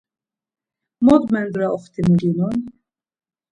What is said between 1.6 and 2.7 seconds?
oxtimu ginon?.